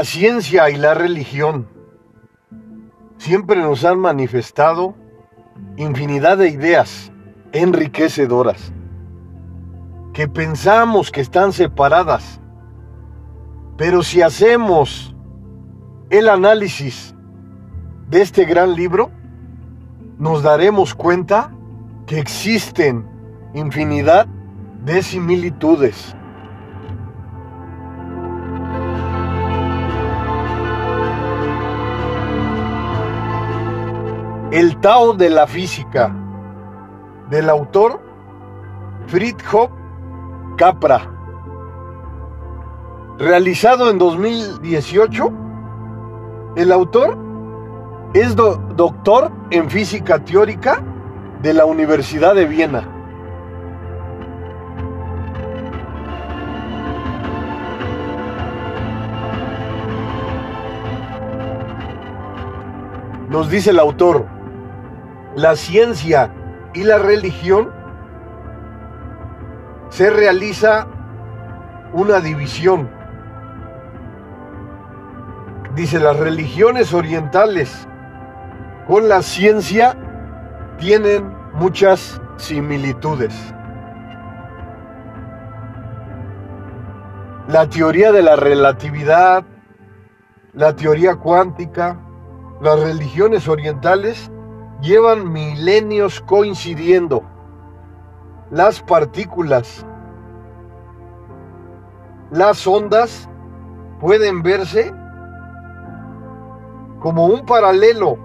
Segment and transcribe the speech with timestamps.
[0.00, 1.68] La ciencia y la religión
[3.18, 4.94] siempre nos han manifestado
[5.76, 7.12] infinidad de ideas
[7.52, 8.72] enriquecedoras
[10.14, 12.40] que pensamos que están separadas,
[13.76, 15.14] pero si hacemos
[16.08, 17.14] el análisis
[18.08, 19.10] de este gran libro,
[20.16, 21.52] nos daremos cuenta
[22.06, 23.06] que existen
[23.52, 24.26] infinidad
[24.82, 26.16] de similitudes.
[34.52, 36.12] El Tao de la Física,
[37.30, 38.00] del autor
[39.06, 39.70] Friedhof
[40.56, 41.08] Capra,
[43.16, 45.32] realizado en 2018,
[46.56, 47.16] el autor
[48.12, 50.82] es doctor en física teórica
[51.42, 52.88] de la Universidad de Viena.
[63.28, 64.39] Nos dice el autor,
[65.40, 66.30] la ciencia
[66.74, 67.70] y la religión
[69.88, 70.86] se realiza
[71.94, 72.90] una división.
[75.74, 77.88] Dice, las religiones orientales
[78.86, 79.96] con la ciencia
[80.78, 83.34] tienen muchas similitudes.
[87.48, 89.44] La teoría de la relatividad,
[90.52, 91.98] la teoría cuántica,
[92.60, 94.30] las religiones orientales
[94.80, 97.22] llevan milenios coincidiendo.
[98.50, 99.86] Las partículas,
[102.30, 103.28] las ondas
[104.00, 104.92] pueden verse
[107.00, 108.18] como un paralelo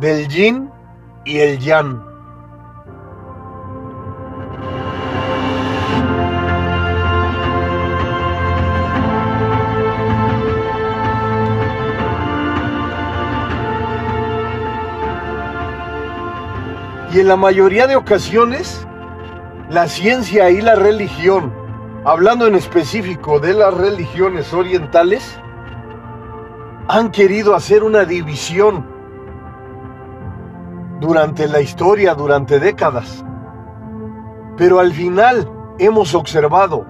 [0.00, 0.70] del yin
[1.24, 2.13] y el yang.
[17.14, 18.84] Y en la mayoría de ocasiones,
[19.70, 21.54] la ciencia y la religión,
[22.04, 25.38] hablando en específico de las religiones orientales,
[26.88, 28.84] han querido hacer una división
[30.98, 33.24] durante la historia, durante décadas.
[34.56, 35.48] Pero al final
[35.78, 36.84] hemos observado,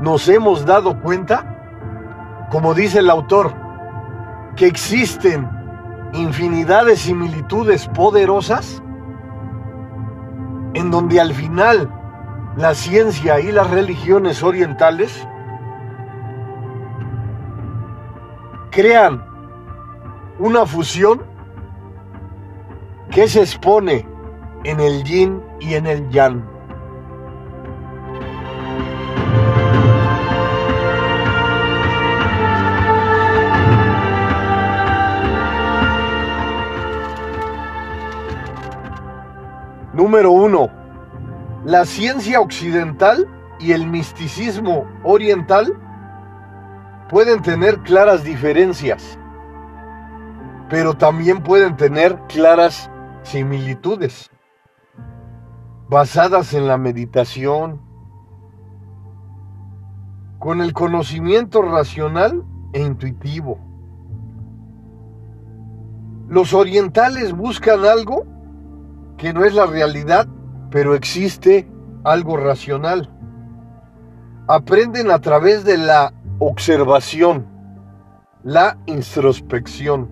[0.00, 3.54] nos hemos dado cuenta, como dice el autor,
[4.56, 5.48] que existen
[6.14, 8.81] infinidad de similitudes poderosas
[10.74, 11.90] en donde al final
[12.56, 15.26] la ciencia y las religiones orientales
[18.70, 19.24] crean
[20.38, 21.22] una fusión
[23.10, 24.06] que se expone
[24.64, 26.51] en el yin y en el yang.
[40.12, 40.68] Número uno,
[41.64, 43.26] la ciencia occidental
[43.58, 45.72] y el misticismo oriental
[47.08, 49.18] pueden tener claras diferencias,
[50.68, 52.90] pero también pueden tener claras
[53.22, 54.30] similitudes
[55.88, 57.80] basadas en la meditación,
[60.38, 62.44] con el conocimiento racional
[62.74, 63.58] e intuitivo.
[66.28, 68.26] Los orientales buscan algo
[69.22, 70.26] que no es la realidad,
[70.68, 71.70] pero existe
[72.02, 73.08] algo racional.
[74.48, 77.46] Aprenden a través de la observación,
[78.42, 80.10] la introspección.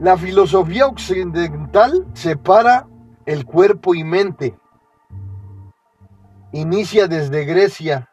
[0.00, 2.88] La filosofía occidental separa
[3.26, 4.58] el cuerpo y mente.
[6.52, 8.08] Inicia desde Grecia.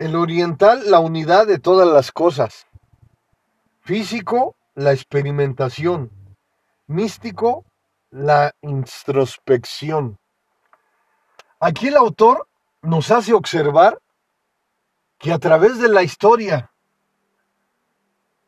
[0.00, 2.66] El oriental, la unidad de todas las cosas.
[3.84, 6.12] Físico, la experimentación.
[6.86, 7.64] Místico,
[8.10, 10.20] la introspección.
[11.58, 12.48] Aquí el autor
[12.80, 14.00] nos hace observar
[15.18, 16.70] que a través de la historia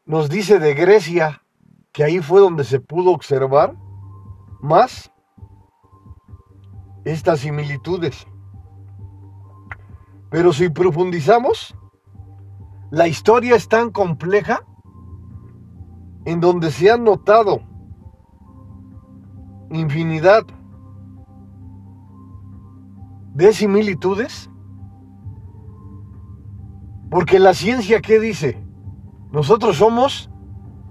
[0.04, 1.42] nos dice de Grecia,
[1.90, 3.74] que ahí fue donde se pudo observar
[4.60, 5.10] más
[7.04, 8.24] estas similitudes.
[10.30, 11.74] Pero si profundizamos,
[12.92, 14.64] la historia es tan compleja
[16.24, 17.60] en donde se han notado
[19.70, 20.44] infinidad
[23.34, 24.48] de similitudes,
[27.10, 28.64] porque la ciencia, ¿qué dice?
[29.32, 30.30] Nosotros somos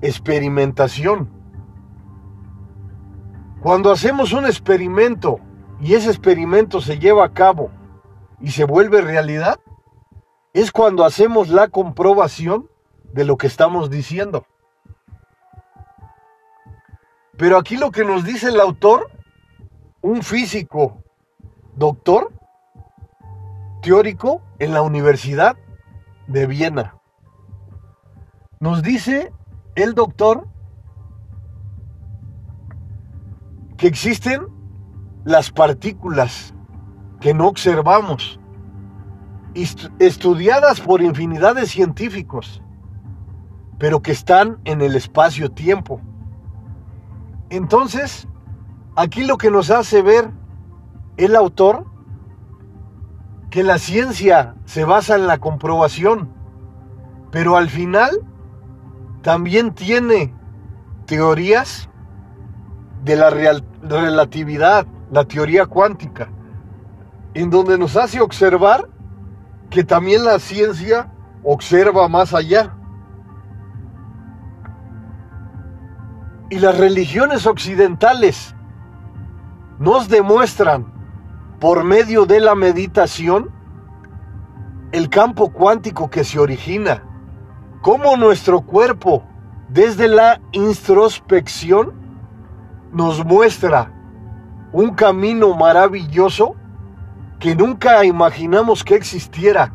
[0.01, 1.29] experimentación.
[3.61, 5.39] Cuando hacemos un experimento
[5.79, 7.71] y ese experimento se lleva a cabo
[8.41, 9.59] y se vuelve realidad
[10.53, 12.69] es cuando hacemos la comprobación
[13.13, 14.45] de lo que estamos diciendo.
[17.37, 19.09] Pero aquí lo que nos dice el autor,
[20.01, 21.03] un físico,
[21.75, 22.31] doctor,
[23.81, 25.57] teórico en la Universidad
[26.27, 26.95] de Viena.
[28.59, 29.33] Nos dice
[29.75, 30.47] el doctor
[33.77, 34.47] que existen
[35.25, 36.53] las partículas
[37.19, 38.39] que no observamos,
[39.99, 42.61] estudiadas por infinidad de científicos,
[43.77, 46.01] pero que están en el espacio-tiempo.
[47.53, 48.27] Entonces,
[48.95, 50.31] aquí lo que nos hace ver
[51.17, 51.85] el autor,
[53.51, 56.33] que la ciencia se basa en la comprobación,
[57.29, 58.21] pero al final
[59.21, 60.33] también tiene
[61.05, 61.91] teorías
[63.03, 66.31] de la relatividad, la teoría cuántica,
[67.35, 68.89] en donde nos hace observar
[69.69, 71.13] que también la ciencia
[71.43, 72.75] observa más allá.
[76.49, 78.55] Y las religiones occidentales
[79.79, 80.85] nos demuestran
[81.59, 83.49] por medio de la meditación
[84.91, 87.03] el campo cuántico que se origina,
[87.81, 89.23] cómo nuestro cuerpo
[89.69, 91.93] desde la introspección
[92.91, 93.91] nos muestra
[94.71, 96.55] un camino maravilloso
[97.39, 99.73] que nunca imaginamos que existiera,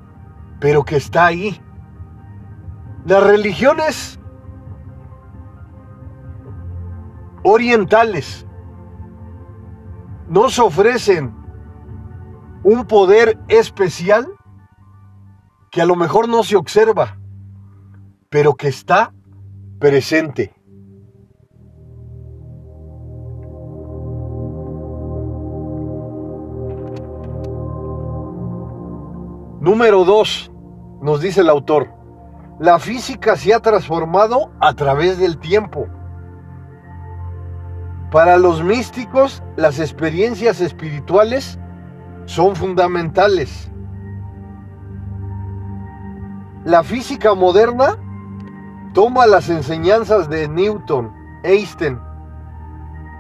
[0.61, 1.61] pero que está ahí.
[3.05, 4.18] Las religiones
[7.43, 8.47] orientales
[10.29, 11.35] nos ofrecen
[12.63, 14.29] un poder especial
[15.71, 17.19] que a lo mejor no se observa,
[18.29, 19.13] pero que está
[19.79, 20.55] presente.
[29.61, 30.53] Número 2,
[31.03, 31.93] nos dice el autor,
[32.59, 35.87] la física se ha transformado a través del tiempo.
[38.11, 41.59] Para los místicos, las experiencias espirituales
[42.25, 43.71] son fundamentales.
[46.65, 47.97] La física moderna
[48.95, 51.13] toma las enseñanzas de Newton,
[51.43, 52.01] Einstein,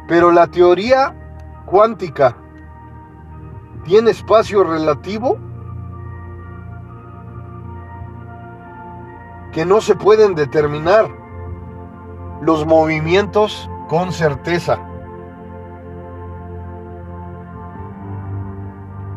[0.08, 1.14] pero la teoría
[1.66, 2.34] cuántica
[3.84, 5.38] tiene espacio relativo
[9.52, 11.08] que no se pueden determinar
[12.40, 14.78] los movimientos con certeza.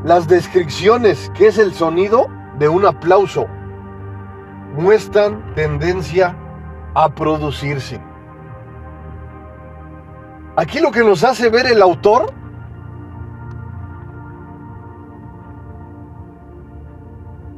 [0.03, 2.27] Las descripciones, que es el sonido
[2.57, 3.45] de un aplauso,
[4.75, 6.35] muestran tendencia
[6.95, 8.01] a producirse.
[10.55, 12.33] Aquí lo que nos hace ver el autor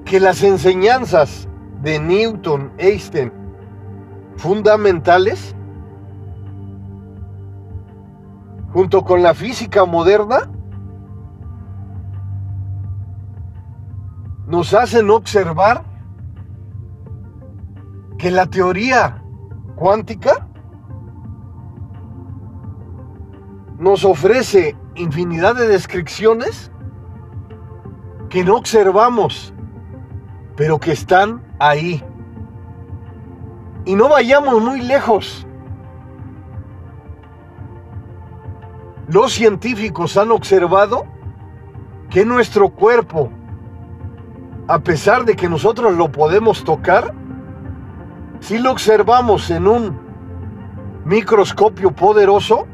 [0.05, 1.47] que las enseñanzas
[1.81, 3.31] de Newton, Einstein,
[4.37, 5.55] fundamentales,
[8.73, 10.49] junto con la física moderna,
[14.47, 15.83] nos hacen observar
[18.17, 19.23] que la teoría
[19.75, 20.47] cuántica
[23.77, 26.71] nos ofrece infinidad de descripciones
[28.29, 29.53] que no observamos,
[30.55, 32.03] pero que están ahí.
[33.85, 35.45] Y no vayamos muy lejos.
[39.07, 41.05] Los científicos han observado
[42.09, 43.29] que nuestro cuerpo,
[44.67, 47.13] a pesar de que nosotros lo podemos tocar,
[48.39, 49.99] si lo observamos en un
[51.05, 52.65] microscopio poderoso,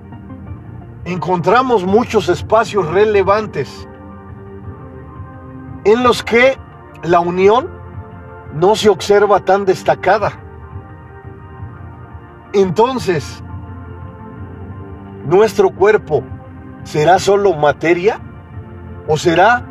[1.06, 3.88] encontramos muchos espacios relevantes
[5.86, 6.58] en los que
[7.04, 7.70] la unión
[8.54, 10.34] no se observa tan destacada.
[12.54, 13.44] Entonces,
[15.30, 16.24] ¿nuestro cuerpo
[16.84, 18.20] será solo materia
[19.08, 19.66] o será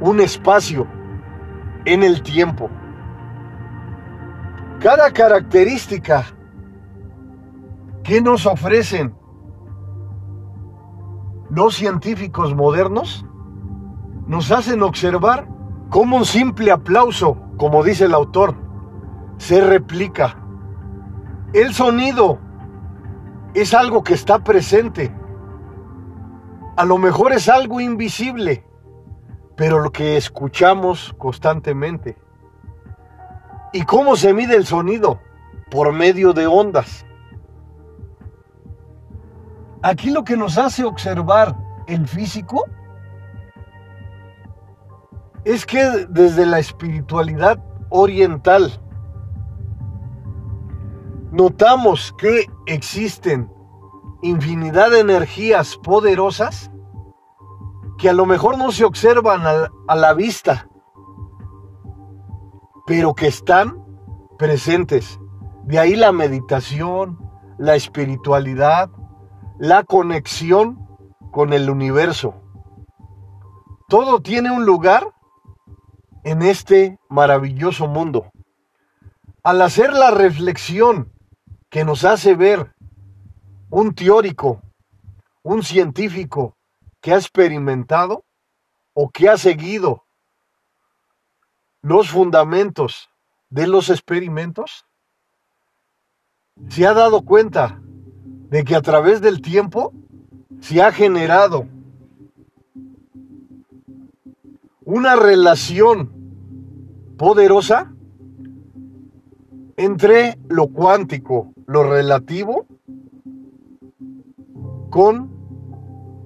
[0.00, 0.86] un espacio
[1.84, 2.70] en el tiempo?
[4.78, 6.24] Cada característica
[8.04, 9.14] que nos ofrecen
[11.50, 13.24] los científicos modernos
[14.26, 15.48] nos hacen observar
[15.88, 18.54] cómo un simple aplauso como dice el autor,
[19.36, 20.36] se replica.
[21.52, 22.38] El sonido
[23.54, 25.12] es algo que está presente.
[26.76, 28.64] A lo mejor es algo invisible,
[29.56, 32.16] pero lo que escuchamos constantemente.
[33.72, 35.20] ¿Y cómo se mide el sonido?
[35.70, 37.04] Por medio de ondas.
[39.82, 42.64] Aquí lo que nos hace observar el físico
[45.44, 47.58] es que desde la espiritualidad
[47.90, 48.80] oriental
[51.38, 53.48] notamos que existen
[54.22, 56.68] infinidad de energías poderosas
[57.96, 60.68] que a lo mejor no se observan a, la vista,
[62.88, 63.84] pero que están
[64.36, 65.20] presentes.
[65.62, 67.18] De ahí la meditación,
[67.56, 68.90] la espiritualidad,
[69.60, 70.88] la conexión
[71.30, 72.34] con el universo.
[73.88, 75.14] Todo tiene un lugar
[76.24, 78.32] en este maravilloso mundo.
[79.44, 81.12] Al hacer la reflexión
[81.70, 82.74] que nos hace ver
[83.70, 84.62] un teórico,
[85.42, 86.56] un científico
[87.00, 88.24] que ha experimentado
[88.94, 90.04] o que ha seguido
[91.82, 93.08] los fundamentos
[93.50, 94.86] de los experimentos,
[96.68, 97.80] se ha dado cuenta
[98.50, 99.92] de que a través del tiempo
[100.60, 101.66] se ha generado
[104.80, 106.10] una relación
[107.16, 107.92] poderosa
[109.76, 112.64] entre lo cuántico, lo relativo,
[114.88, 115.30] con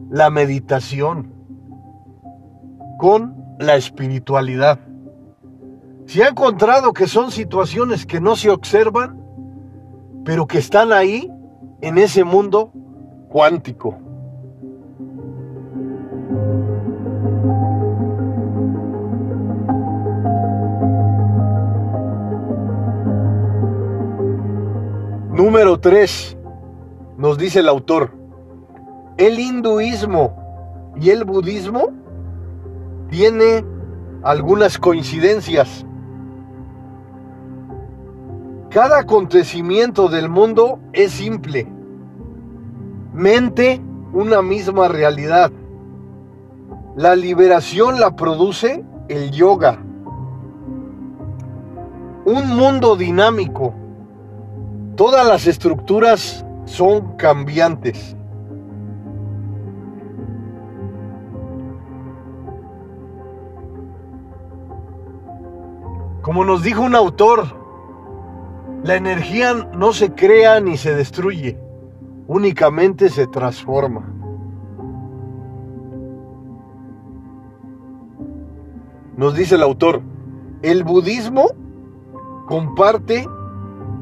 [0.08, 1.32] la meditación,
[2.96, 4.78] con la espiritualidad.
[6.06, 9.20] Se ha encontrado que son situaciones que no se observan,
[10.24, 11.28] pero que están ahí
[11.80, 12.70] en ese mundo
[13.28, 13.98] cuántico.
[25.44, 26.38] Número 3,
[27.18, 28.12] nos dice el autor,
[29.16, 30.36] el hinduismo
[30.94, 31.88] y el budismo
[33.10, 33.64] tiene
[34.22, 35.84] algunas coincidencias.
[38.70, 41.66] Cada acontecimiento del mundo es simple,
[43.12, 43.82] mente
[44.12, 45.50] una misma realidad.
[46.94, 49.82] La liberación la produce el yoga.
[52.26, 53.74] Un mundo dinámico
[55.04, 58.16] Todas las estructuras son cambiantes.
[66.20, 67.46] Como nos dijo un autor,
[68.84, 71.58] la energía no se crea ni se destruye,
[72.28, 74.08] únicamente se transforma.
[79.16, 80.00] Nos dice el autor,
[80.62, 81.48] el budismo
[82.46, 83.26] comparte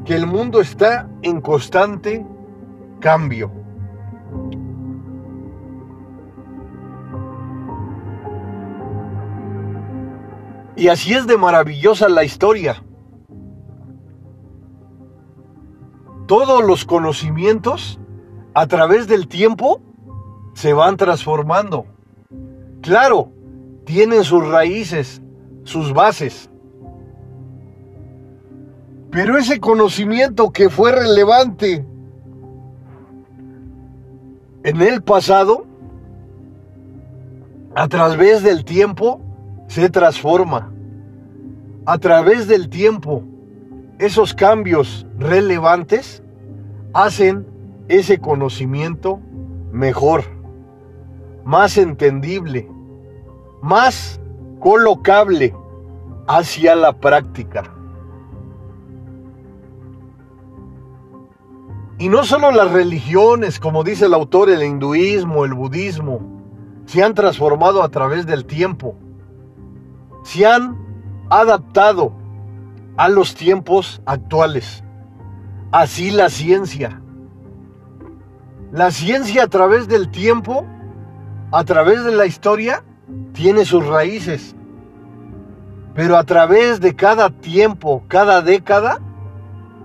[0.05, 2.25] que el mundo está en constante
[2.99, 3.51] cambio.
[10.75, 12.83] Y así es de maravillosa la historia.
[16.27, 17.99] Todos los conocimientos
[18.53, 19.81] a través del tiempo
[20.53, 21.85] se van transformando.
[22.81, 23.31] Claro,
[23.85, 25.21] tienen sus raíces,
[25.63, 26.50] sus bases.
[29.11, 31.85] Pero ese conocimiento que fue relevante
[34.63, 35.65] en el pasado,
[37.75, 39.19] a través del tiempo,
[39.67, 40.71] se transforma.
[41.85, 43.23] A través del tiempo,
[43.99, 46.23] esos cambios relevantes
[46.93, 47.45] hacen
[47.89, 49.19] ese conocimiento
[49.73, 50.23] mejor,
[51.43, 52.69] más entendible,
[53.61, 54.21] más
[54.59, 55.53] colocable
[56.27, 57.80] hacia la práctica.
[62.01, 66.41] Y no solo las religiones, como dice el autor, el hinduismo, el budismo,
[66.87, 68.95] se han transformado a través del tiempo,
[70.23, 70.79] se han
[71.29, 72.11] adaptado
[72.97, 74.83] a los tiempos actuales.
[75.71, 76.99] Así la ciencia.
[78.71, 80.65] La ciencia a través del tiempo,
[81.51, 82.83] a través de la historia,
[83.33, 84.55] tiene sus raíces.
[85.93, 88.97] Pero a través de cada tiempo, cada década,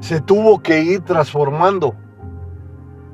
[0.00, 1.94] se tuvo que ir transformando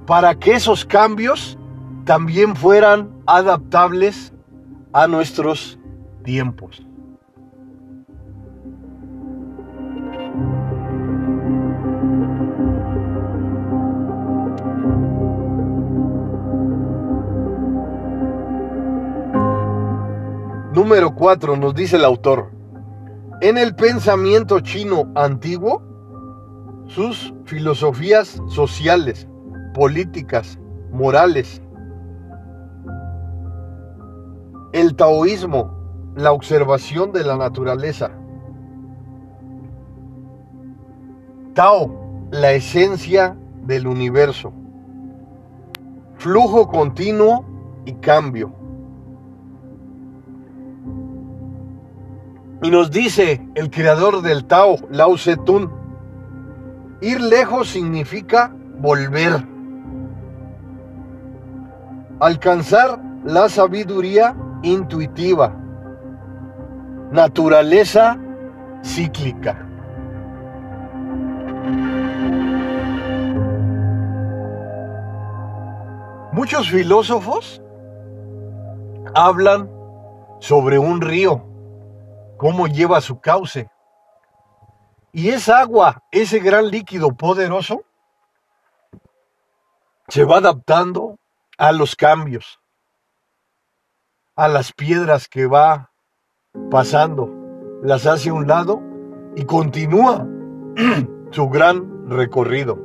[0.06, 1.58] para que esos cambios
[2.04, 4.32] también fueran adaptables
[4.92, 5.78] a nuestros
[6.24, 6.84] tiempos.
[20.74, 22.50] Número 4 nos dice el autor,
[23.40, 25.82] en el pensamiento chino antiguo,
[26.86, 29.28] sus filosofías sociales
[29.72, 30.58] políticas,
[30.90, 31.62] morales.
[34.72, 35.72] El taoísmo,
[36.16, 38.10] la observación de la naturaleza.
[41.54, 43.36] Tao, la esencia
[43.66, 44.52] del universo.
[46.16, 47.44] Flujo continuo
[47.84, 48.52] y cambio.
[52.62, 55.68] Y nos dice el creador del Tao, Lao Tzu,
[57.00, 59.51] ir lejos significa volver.
[62.22, 65.56] Alcanzar la sabiduría intuitiva.
[67.10, 68.16] Naturaleza
[68.84, 69.66] cíclica.
[76.30, 77.60] Muchos filósofos
[79.16, 79.68] hablan
[80.38, 81.42] sobre un río,
[82.36, 83.68] cómo lleva su cauce.
[85.10, 87.82] Y esa agua, ese gran líquido poderoso,
[90.06, 91.18] se va adaptando
[91.62, 92.58] a los cambios,
[94.34, 95.92] a las piedras que va
[96.72, 97.30] pasando,
[97.84, 98.82] las hace a un lado
[99.36, 100.26] y continúa
[101.30, 102.80] su gran recorrido.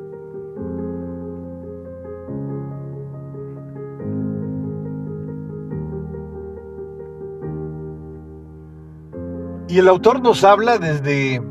[9.70, 11.42] Y el autor nos habla desde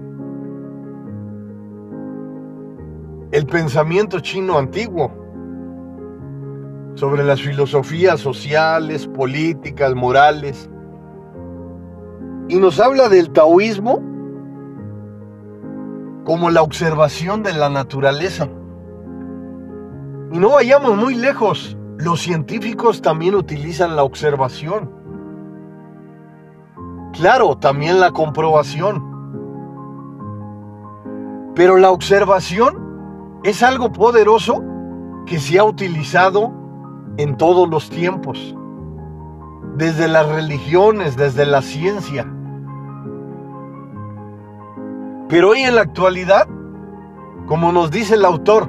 [3.32, 5.25] el pensamiento chino antiguo
[6.96, 10.68] sobre las filosofías sociales, políticas, morales.
[12.48, 14.02] Y nos habla del taoísmo
[16.24, 18.48] como la observación de la naturaleza.
[20.32, 24.90] Y no vayamos muy lejos, los científicos también utilizan la observación.
[27.12, 29.14] Claro, también la comprobación.
[31.54, 34.64] Pero la observación es algo poderoso
[35.26, 36.55] que se ha utilizado
[37.16, 38.56] en todos los tiempos,
[39.76, 42.26] desde las religiones, desde la ciencia.
[45.28, 46.48] Pero hoy en la actualidad,
[47.46, 48.68] como nos dice el autor,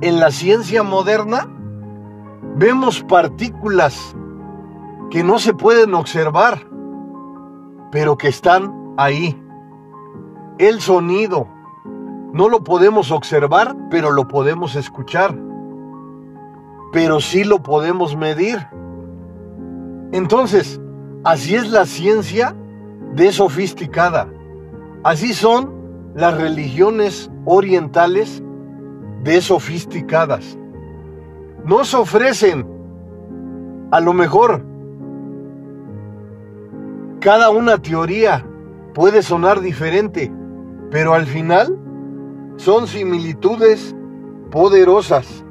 [0.00, 1.48] en la ciencia moderna,
[2.56, 4.16] vemos partículas
[5.10, 6.58] que no se pueden observar
[7.90, 9.40] pero que están ahí.
[10.58, 11.48] El sonido
[12.32, 15.34] no lo podemos observar, pero lo podemos escuchar.
[16.92, 18.58] Pero sí lo podemos medir.
[20.12, 20.80] Entonces,
[21.24, 22.54] así es la ciencia
[23.14, 24.28] de sofisticada.
[25.02, 25.72] Así son
[26.14, 28.42] las religiones orientales
[29.22, 30.58] de sofisticadas.
[31.64, 32.66] Nos ofrecen
[33.90, 34.64] a lo mejor
[37.20, 38.46] cada una teoría
[38.94, 40.32] puede sonar diferente,
[40.90, 41.76] pero al final
[42.56, 43.94] son similitudes
[44.50, 45.44] poderosas.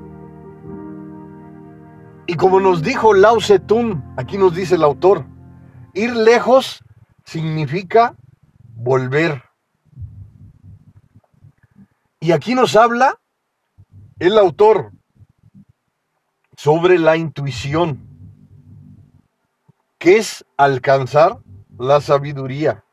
[2.28, 5.26] Y como nos dijo Lao Tzu, aquí nos dice el autor,
[5.94, 6.84] ir lejos
[7.24, 8.16] significa
[8.74, 9.44] volver.
[12.20, 13.20] Y aquí nos habla
[14.18, 14.92] el autor
[16.58, 18.08] sobre la intuición,
[20.00, 21.40] que es alcanzar
[21.78, 22.84] la sabiduría.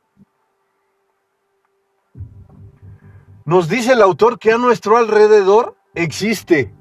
[3.44, 6.74] Nos dice el autor que a nuestro alrededor existe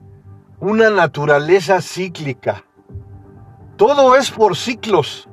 [0.61, 2.63] una naturaleza cíclica.
[3.77, 5.27] Todo es por ciclos,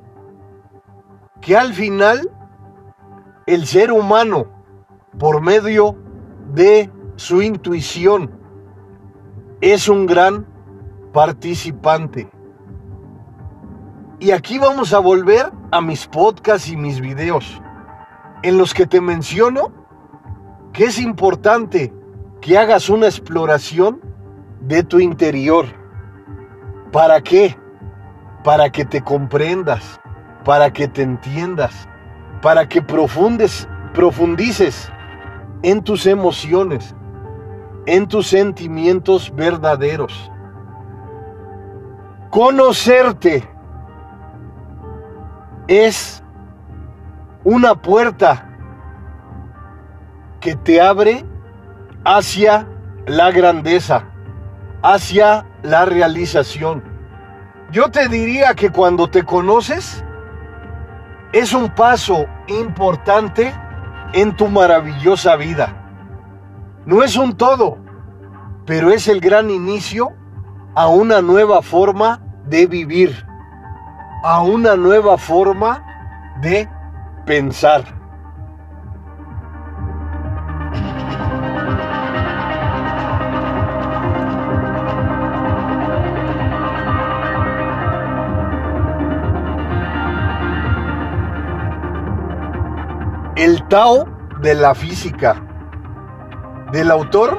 [1.43, 2.31] que al final
[3.47, 4.47] el ser humano,
[5.19, 5.97] por medio
[6.55, 8.31] de su intuición,
[9.61, 10.47] es un gran
[11.13, 12.31] participante.
[14.21, 17.61] Y aquí vamos a volver a mis podcasts y mis videos,
[18.43, 19.73] en los que te menciono
[20.73, 21.93] que es importante
[22.41, 24.01] que hagas una exploración
[24.61, 25.67] de tu interior.
[26.93, 27.57] ¿Para qué?
[28.45, 30.01] Para que te comprendas,
[30.45, 31.89] para que te entiendas,
[32.41, 34.91] para que profundes, profundices
[35.63, 36.95] en tus emociones,
[37.87, 40.31] en tus sentimientos verdaderos.
[42.31, 43.49] Conocerte
[45.67, 46.23] es
[47.45, 48.49] una puerta
[50.41, 51.25] que te abre
[52.05, 52.67] hacia
[53.07, 54.05] la grandeza,
[54.83, 56.83] hacia la realización.
[57.71, 60.05] Yo te diría que cuando te conoces
[61.33, 63.55] es un paso importante
[64.13, 65.75] en tu maravillosa vida.
[66.87, 67.79] No es un todo,
[68.65, 70.13] pero es el gran inicio
[70.75, 73.29] a una nueva forma de vivir
[74.23, 76.69] a una nueva forma de
[77.25, 77.98] pensar.
[93.69, 94.09] Tao
[94.41, 95.37] de la física
[96.73, 97.39] del autor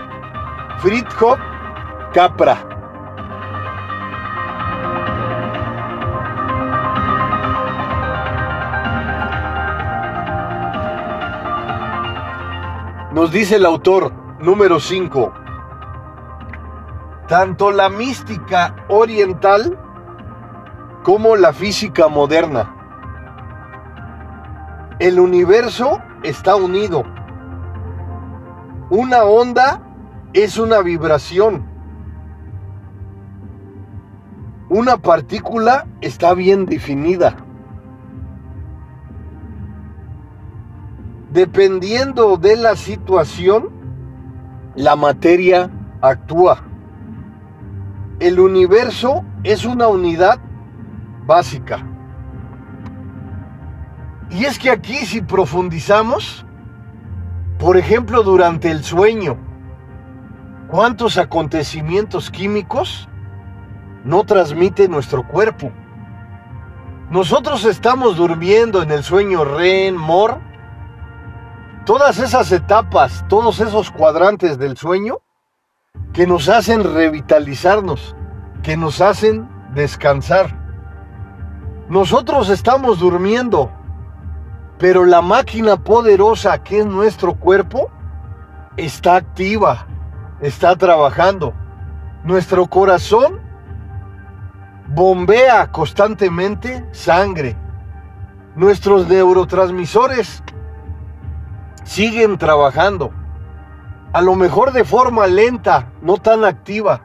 [0.77, 1.39] Fritjof
[2.13, 2.55] Capra.
[13.11, 15.33] Nos dice el autor número 5.
[17.27, 19.79] Tanto la mística oriental
[21.01, 22.75] como la física moderna.
[24.99, 27.03] El universo está unido.
[28.89, 29.81] Una onda
[30.33, 31.63] es una vibración.
[34.69, 37.35] Una partícula está bien definida.
[41.31, 43.69] Dependiendo de la situación,
[44.75, 45.69] la materia
[46.01, 46.63] actúa.
[48.19, 50.39] El universo es una unidad
[51.25, 51.88] básica.
[54.29, 56.45] Y es que aquí si profundizamos,
[57.57, 59.37] por ejemplo, durante el sueño,
[60.67, 63.09] ¿cuántos acontecimientos químicos
[64.03, 65.71] no transmite nuestro cuerpo?
[67.09, 70.39] Nosotros estamos durmiendo en el sueño REN, MOR,
[71.85, 75.21] todas esas etapas, todos esos cuadrantes del sueño
[76.13, 78.15] que nos hacen revitalizarnos,
[78.61, 80.55] que nos hacen descansar.
[81.89, 83.71] Nosotros estamos durmiendo,
[84.79, 87.91] pero la máquina poderosa que es nuestro cuerpo
[88.77, 89.85] está activa,
[90.39, 91.53] está trabajando.
[92.23, 93.41] Nuestro corazón
[94.87, 97.57] bombea constantemente sangre.
[98.55, 100.41] Nuestros neurotransmisores
[101.83, 103.11] siguen trabajando.
[104.13, 107.01] A lo mejor de forma lenta, no tan activa,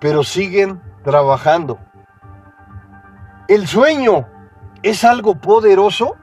[0.00, 1.78] pero siguen trabajando.
[3.46, 4.26] El sueño
[4.82, 6.16] es algo poderoso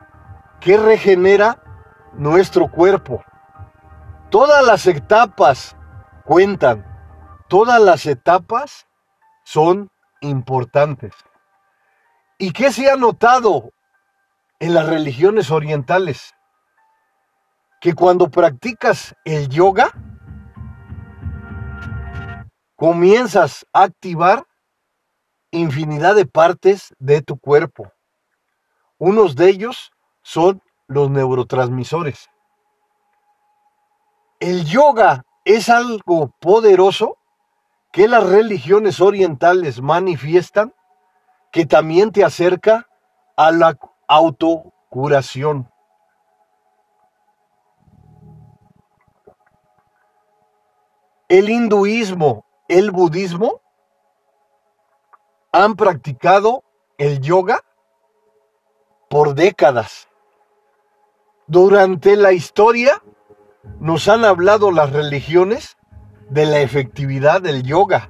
[0.61, 1.61] que regenera
[2.13, 3.23] nuestro cuerpo.
[4.29, 5.75] Todas las etapas
[6.23, 6.85] cuentan,
[7.49, 8.87] todas las etapas
[9.43, 9.89] son
[10.21, 11.13] importantes.
[12.37, 13.71] ¿Y qué se ha notado
[14.59, 16.33] en las religiones orientales?
[17.81, 19.89] que cuando practicas el yoga,
[22.75, 24.45] comienzas a activar
[25.49, 27.91] infinidad de partes de tu cuerpo.
[28.99, 32.29] Unos de ellos son los neurotransmisores.
[34.39, 37.17] El yoga es algo poderoso
[37.91, 40.73] que las religiones orientales manifiestan
[41.51, 42.87] que también te acerca
[43.35, 45.71] a la autocuración.
[51.31, 53.61] el hinduismo, el budismo
[55.53, 56.61] han practicado
[56.97, 57.63] el yoga
[59.09, 60.09] por décadas.
[61.51, 63.03] Durante la historia
[63.81, 65.75] nos han hablado las religiones
[66.29, 68.09] de la efectividad del yoga.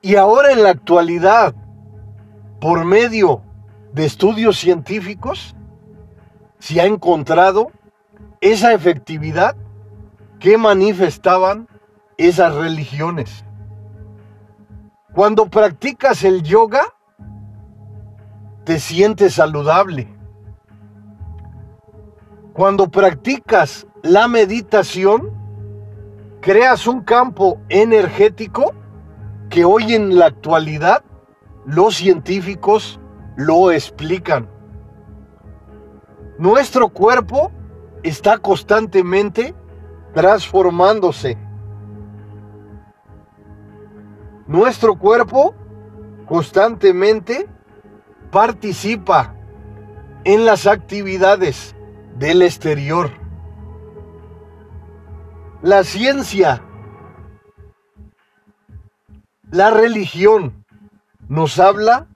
[0.00, 1.54] Y ahora en la actualidad,
[2.58, 3.42] por medio
[3.92, 5.54] de estudios científicos,
[6.58, 7.70] se ha encontrado
[8.40, 9.56] esa efectividad
[10.40, 11.68] ¿Qué manifestaban
[12.16, 13.44] esas religiones?
[15.14, 16.82] Cuando practicas el yoga,
[18.64, 20.13] te sientes saludable.
[22.54, 25.32] Cuando practicas la meditación,
[26.40, 28.72] creas un campo energético
[29.50, 31.02] que hoy en la actualidad
[31.66, 33.00] los científicos
[33.34, 34.48] lo explican.
[36.38, 37.50] Nuestro cuerpo
[38.04, 39.52] está constantemente
[40.14, 41.36] transformándose.
[44.46, 45.56] Nuestro cuerpo
[46.28, 47.48] constantemente
[48.30, 49.34] participa
[50.22, 51.74] en las actividades
[52.16, 53.10] del exterior.
[55.62, 56.62] La ciencia,
[59.50, 60.64] la religión
[61.28, 62.06] nos habla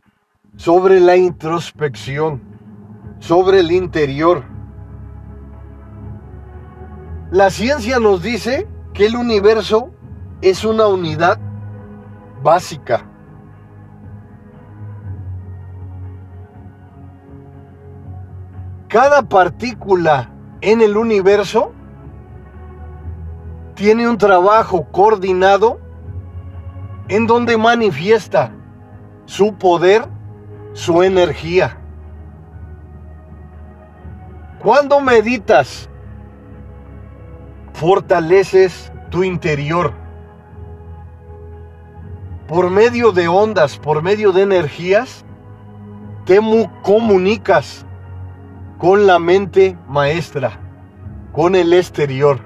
[0.57, 2.43] sobre la introspección,
[3.21, 4.59] sobre el interior
[7.31, 9.91] la ciencia nos dice que el universo
[10.41, 11.39] es una unidad
[12.43, 13.08] básica.
[18.89, 20.31] Cada partícula
[20.63, 21.73] en el universo
[23.75, 25.79] tiene un trabajo coordinado
[27.09, 28.51] en donde manifiesta
[29.27, 30.07] su poder,
[30.73, 31.77] su energía.
[34.59, 35.89] Cuando meditas
[37.75, 39.93] fortaleces tu interior.
[42.49, 45.25] Por medio de ondas, por medio de energías,
[46.25, 46.41] te
[46.83, 47.87] comunicas
[48.79, 50.61] con la mente maestra,
[51.33, 52.39] con el exterior.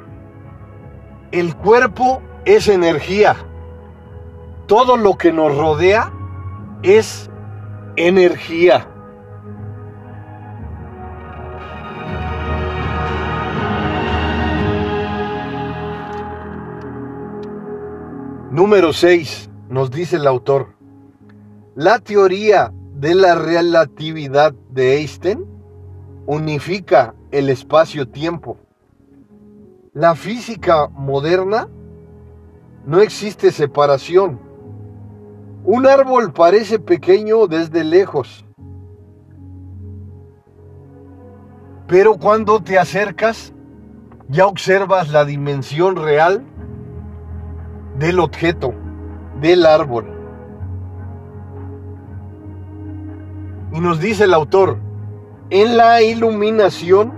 [1.31, 3.37] El cuerpo es energía.
[4.67, 6.11] Todo lo que nos rodea
[6.83, 7.31] es
[7.97, 8.89] energía.
[18.51, 20.77] Número 6, nos dice el autor.
[21.75, 25.52] La teoría de la relatividad de Einstein
[26.33, 28.57] unifica el espacio-tiempo.
[29.93, 31.69] La física moderna
[32.87, 34.41] no existe separación.
[35.65, 38.47] Un árbol parece pequeño desde lejos,
[41.87, 43.53] pero cuando te acercas
[44.29, 46.43] ya observas la dimensión real
[47.99, 48.73] del objeto,
[49.41, 50.07] del árbol.
[53.73, 54.79] Y nos dice el autor,
[55.53, 57.13] en la iluminación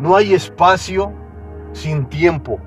[0.00, 1.12] no hay espacio
[1.74, 2.58] sin tiempo.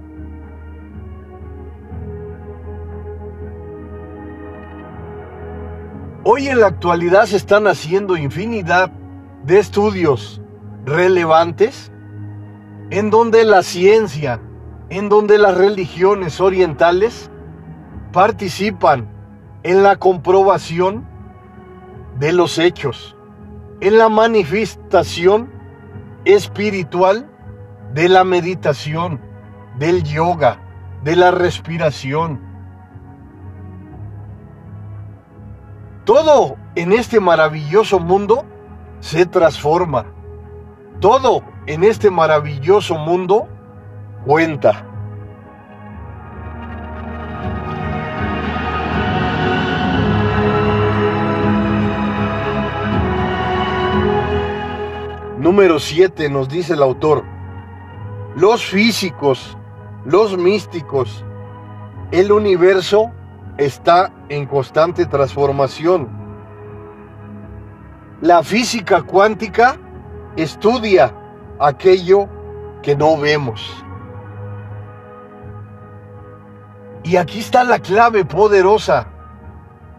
[6.24, 8.92] Hoy en la actualidad se están haciendo infinidad
[9.44, 10.40] de estudios
[10.86, 11.92] relevantes
[12.92, 14.40] en donde la ciencia,
[14.90, 17.32] en donde las religiones orientales
[18.14, 19.08] participan
[19.64, 21.08] en la comprobación
[22.20, 23.15] de los hechos,
[23.86, 25.54] en la manifestación
[26.26, 27.30] espiritual
[27.94, 29.22] de la meditación,
[29.78, 30.60] del yoga,
[31.04, 32.42] de la respiración.
[36.04, 38.44] Todo en este maravilloso mundo
[39.02, 40.08] se transforma.
[41.00, 43.48] Todo en este maravilloso mundo
[44.26, 44.84] cuenta.
[55.56, 57.24] Número 7 nos dice el autor,
[58.36, 59.58] los físicos,
[60.04, 61.24] los místicos,
[62.12, 63.10] el universo
[63.58, 66.10] está en constante transformación.
[68.20, 69.78] La física cuántica
[70.36, 71.16] estudia
[71.58, 72.28] aquello
[72.84, 73.82] que no vemos.
[77.06, 79.08] Y aquí está la clave poderosa.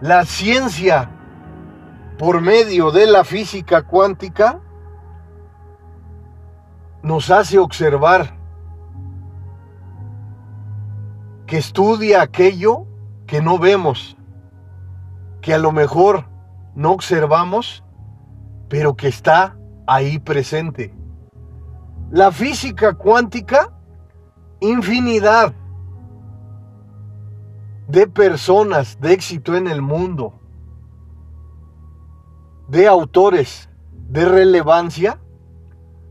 [0.03, 1.09] La ciencia,
[2.19, 4.61] por medio de la física cuántica,
[7.07, 8.37] nos hace observar
[11.47, 12.85] que estudia aquello
[13.29, 14.17] que no vemos,
[15.41, 16.25] que a lo mejor
[16.75, 17.85] no observamos,
[18.69, 20.93] pero que está ahí presente.
[22.11, 23.73] La física cuántica,
[24.59, 25.55] infinidad
[27.87, 30.41] de personas de éxito en el mundo,
[32.67, 35.21] de autores de relevancia,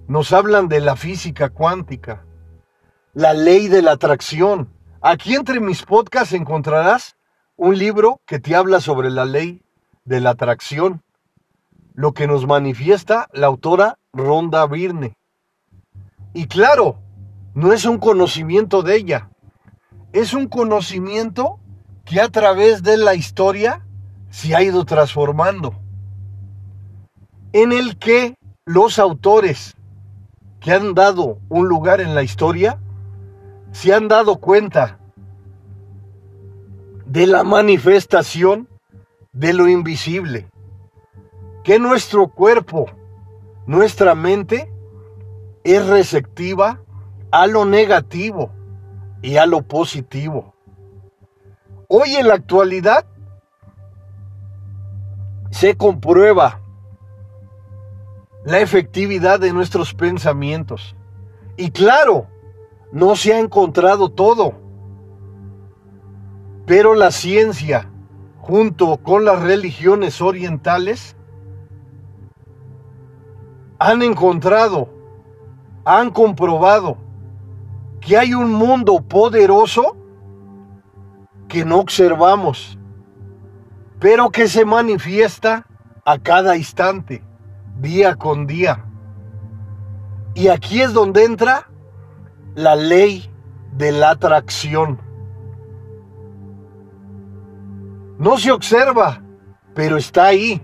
[0.08, 2.26] nos hablan de la física cuántica,
[3.14, 4.70] la ley de la atracción.
[5.02, 7.16] Aquí entre mis podcasts encontrarás
[7.56, 9.64] un libro que te habla sobre la ley
[10.04, 11.04] de la atracción,
[11.94, 15.18] lo que nos manifiesta la autora Ronda Birne.
[16.34, 17.00] Y claro,
[17.54, 19.30] no es un conocimiento de ella,
[20.12, 21.60] es un conocimiento
[22.04, 23.86] que a través de la historia
[24.30, 25.74] se ha ido transformando,
[27.54, 29.76] en el que los autores
[30.66, 32.80] que han dado un lugar en la historia
[33.72, 34.98] se han dado cuenta
[37.06, 38.68] de la manifestación
[39.32, 40.50] de lo invisible,
[41.64, 42.88] que nuestro cuerpo,
[43.68, 44.74] nuestra mente,
[45.64, 46.82] es receptiva
[47.30, 48.50] a lo negativo
[49.22, 50.56] y a lo positivo.
[51.90, 53.06] Hoy en la actualidad
[55.52, 56.60] se comprueba
[58.46, 60.96] la efectividad de nuestros pensamientos.
[61.58, 62.28] Y claro,
[62.92, 64.54] no se ha encontrado todo,
[66.66, 67.92] pero la ciencia,
[68.38, 71.16] junto con las religiones orientales,
[73.80, 74.96] han encontrado
[75.86, 76.98] han comprobado
[78.02, 79.96] que hay un mundo poderoso
[81.48, 82.78] que no observamos,
[84.00, 85.68] pero que se manifiesta
[86.04, 87.24] a cada instante,
[87.80, 88.86] día con día.
[90.34, 91.70] Y aquí es donde entra
[92.56, 93.30] la ley
[93.74, 95.00] de la atracción.
[98.18, 99.22] No se observa,
[99.74, 100.62] pero está ahí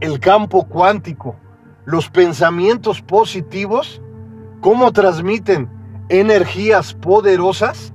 [0.00, 1.36] el campo cuántico,
[1.84, 4.00] los pensamientos positivos
[4.60, 5.68] cómo transmiten
[6.08, 7.92] energías poderosas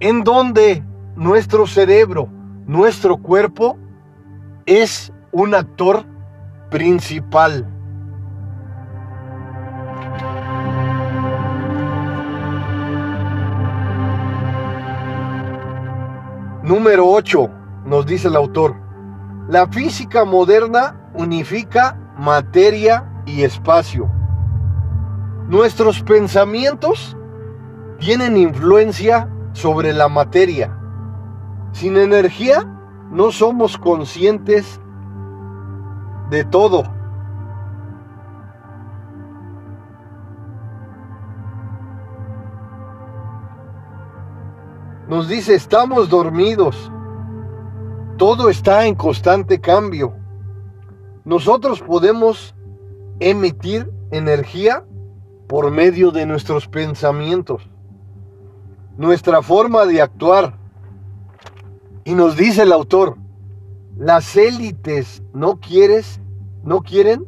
[0.00, 0.84] en donde
[1.16, 2.28] nuestro cerebro,
[2.66, 3.76] nuestro cuerpo
[4.66, 6.04] es un actor
[6.72, 7.66] principal.
[16.62, 17.50] Número 8,
[17.84, 18.74] nos dice el autor.
[19.48, 24.10] La física moderna unifica materia y espacio.
[25.48, 27.16] Nuestros pensamientos
[27.98, 30.78] tienen influencia sobre la materia.
[31.72, 32.66] Sin energía
[33.10, 34.80] no somos conscientes
[36.32, 36.82] de todo.
[45.08, 46.90] Nos dice, estamos dormidos.
[48.16, 50.14] Todo está en constante cambio.
[51.26, 52.54] Nosotros podemos
[53.20, 54.84] emitir energía
[55.48, 57.68] por medio de nuestros pensamientos,
[58.96, 60.58] nuestra forma de actuar.
[62.04, 63.18] Y nos dice el autor,
[63.98, 66.21] las élites no quieres,
[66.64, 67.26] no quieren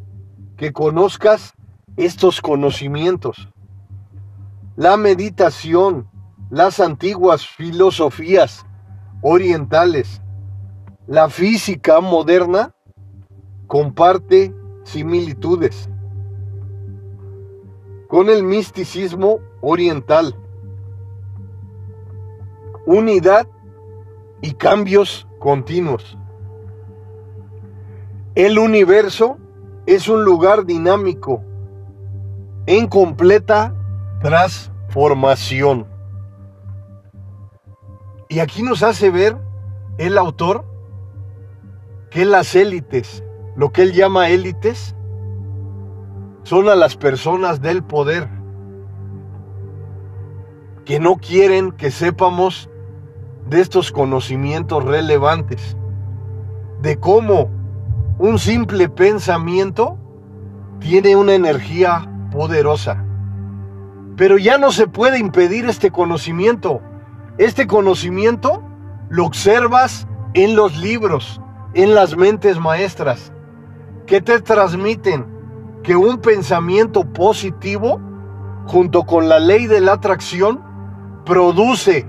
[0.57, 1.55] que conozcas
[1.97, 3.49] estos conocimientos.
[4.77, 6.09] La meditación,
[6.51, 8.67] las antiguas filosofías
[9.23, 10.21] orientales,
[11.07, 12.75] la física moderna
[13.67, 15.89] comparte similitudes
[18.09, 20.37] con el misticismo oriental.
[22.87, 23.49] Unidad
[24.43, 26.17] y cambios continuos.
[28.35, 29.39] El universo
[29.87, 31.45] es un lugar dinámico
[32.67, 33.73] en completa
[34.21, 35.87] transformación.
[38.29, 39.39] Y aquí nos hace ver
[39.99, 40.65] el autor
[42.11, 43.23] que las élites,
[43.55, 44.97] lo que él llama élites,
[46.43, 48.29] son a las personas del poder
[50.85, 52.69] que no quieren que sepamos
[53.47, 55.77] de estos conocimientos relevantes,
[56.83, 57.54] de cómo
[58.19, 59.99] un simple pensamiento
[60.79, 63.05] tiene una energía poderosa.
[64.17, 66.81] Pero ya no se puede impedir este conocimiento.
[67.39, 68.63] Este conocimiento
[69.09, 71.41] lo observas en los libros,
[71.75, 73.33] en las mentes maestras,
[74.07, 75.27] que te transmiten
[75.83, 78.01] que un pensamiento positivo,
[78.67, 80.63] junto con la ley de la atracción,
[81.27, 82.07] produce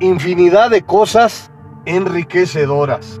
[0.00, 1.50] infinidad de cosas
[1.86, 3.20] enriquecedoras.